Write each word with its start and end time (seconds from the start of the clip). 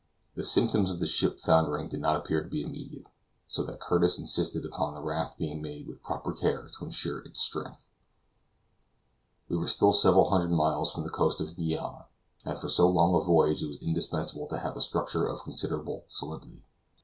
The 0.33 0.43
symptoms 0.43 0.89
of 0.89 0.97
the 0.97 1.05
ship 1.05 1.39
foundering 1.39 1.87
did 1.87 2.01
not 2.01 2.15
appear 2.15 2.41
to 2.41 2.49
be 2.49 2.63
immediate; 2.63 3.05
so 3.45 3.61
that 3.61 3.79
Curtis 3.79 4.17
insisted 4.17 4.65
upon 4.65 4.95
the 4.95 4.99
raft 4.99 5.37
being 5.37 5.61
made 5.61 5.85
with 5.87 6.01
proper 6.01 6.33
care 6.33 6.71
to 6.79 6.85
insure 6.85 7.19
its 7.19 7.39
strength; 7.39 7.87
we 9.47 9.55
were 9.57 9.67
still 9.67 9.93
several 9.93 10.31
hundred 10.31 10.49
miles 10.55 10.91
from 10.91 11.03
the 11.03 11.11
coast 11.11 11.39
of 11.39 11.55
Guiana, 11.55 12.07
and 12.43 12.59
for 12.59 12.67
so 12.67 12.89
long 12.89 13.13
a 13.13 13.23
voyage 13.23 13.61
it 13.61 13.67
was 13.67 13.77
indispensable 13.79 14.47
to 14.47 14.57
have 14.57 14.75
a 14.75 14.81
structure 14.81 15.27
of 15.27 15.43
considerable 15.43 16.05
solidity. 16.09 16.63